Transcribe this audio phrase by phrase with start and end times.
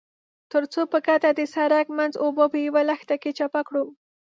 [0.51, 3.83] ترڅو په ګډه د سړک منځ اوبه په يوه لښتي کې چپه کړو.